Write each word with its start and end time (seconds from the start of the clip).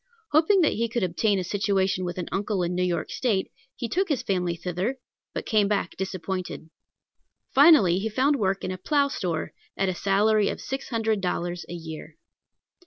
Hoping 0.31 0.61
that 0.61 0.73
he 0.73 0.89
could 0.89 1.03
obtain 1.03 1.37
a 1.37 1.43
situation 1.43 2.03
with 2.05 2.17
an 2.17 2.27
uncle 2.31 2.63
in 2.63 2.73
New 2.73 2.81
York 2.81 3.11
State, 3.11 3.51
he 3.75 3.87
took 3.87 4.09
his 4.09 4.23
family 4.23 4.55
thither, 4.55 4.97
but 5.31 5.45
came 5.45 5.67
back 5.67 5.95
disappointed. 5.95 6.71
Finally 7.53 7.99
he 7.99 8.09
found 8.09 8.37
work 8.37 8.63
in 8.63 8.71
a 8.71 8.79
plow 8.79 9.09
store 9.09 9.53
at 9.77 9.89
a 9.89 9.93
salary 9.93 10.49
of 10.49 10.59
six 10.59 10.89
hundred 10.89 11.21
dollars 11.21 11.67
a 11.69 11.73
year. 11.75 12.17